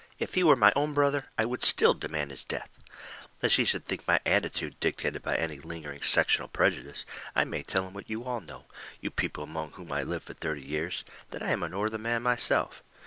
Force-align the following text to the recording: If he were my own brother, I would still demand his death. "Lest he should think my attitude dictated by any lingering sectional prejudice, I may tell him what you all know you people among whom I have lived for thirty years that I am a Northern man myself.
If 0.17 0.33
he 0.33 0.41
were 0.43 0.55
my 0.55 0.73
own 0.75 0.95
brother, 0.95 1.25
I 1.37 1.45
would 1.45 1.61
still 1.63 1.93
demand 1.93 2.31
his 2.31 2.43
death. 2.43 2.71
"Lest 3.43 3.57
he 3.57 3.65
should 3.65 3.85
think 3.85 4.07
my 4.07 4.19
attitude 4.25 4.79
dictated 4.79 5.21
by 5.21 5.35
any 5.35 5.59
lingering 5.59 6.01
sectional 6.01 6.47
prejudice, 6.47 7.05
I 7.35 7.45
may 7.45 7.61
tell 7.61 7.85
him 7.87 7.93
what 7.93 8.09
you 8.09 8.23
all 8.23 8.41
know 8.41 8.65
you 8.99 9.11
people 9.11 9.43
among 9.43 9.73
whom 9.73 9.91
I 9.91 9.99
have 9.99 10.07
lived 10.07 10.25
for 10.25 10.33
thirty 10.33 10.63
years 10.63 11.03
that 11.29 11.43
I 11.43 11.51
am 11.51 11.61
a 11.61 11.69
Northern 11.69 12.01
man 12.01 12.23
myself. 12.23 12.81